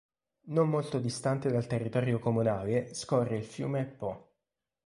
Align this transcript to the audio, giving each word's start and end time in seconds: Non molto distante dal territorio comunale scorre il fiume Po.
Non 0.47 0.67
molto 0.67 0.97
distante 0.99 1.51
dal 1.51 1.67
territorio 1.67 2.17
comunale 2.17 2.91
scorre 2.95 3.37
il 3.37 3.43
fiume 3.45 3.85
Po. 3.85 4.31